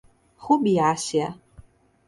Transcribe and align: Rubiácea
Rubiácea 0.43 1.25